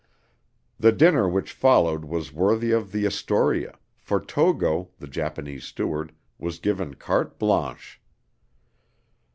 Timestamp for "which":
1.29-1.51